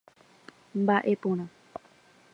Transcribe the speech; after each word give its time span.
Mba'e 0.79 1.13
porã. 1.21 1.45